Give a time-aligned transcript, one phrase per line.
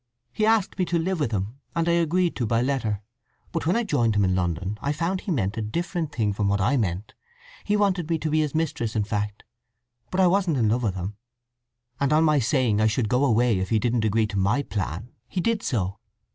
[0.33, 3.03] He asked me to live with him, and I agreed to by letter.
[3.51, 6.47] But when I joined him in London I found he meant a different thing from
[6.47, 7.13] what I meant.
[7.65, 9.43] He wanted me to be his mistress, in fact,
[10.09, 13.69] but I wasn't in love with him—and on my saying I should go away if
[13.69, 15.99] he didn't agree to my plan, he did so.